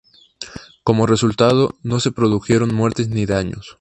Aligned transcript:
Como 0.83 1.05
resultado, 1.05 1.75
no 1.83 1.99
se 1.99 2.11
produjeron 2.11 2.73
muertes 2.73 3.09
ni 3.09 3.27
daños. 3.27 3.67